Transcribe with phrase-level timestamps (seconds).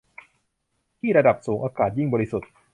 [0.99, 2.49] ที่ ระดับสูงอากาศยิ่งบริสุทธิ์